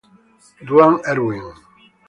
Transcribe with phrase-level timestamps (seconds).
[0.67, 1.53] Duane Erwin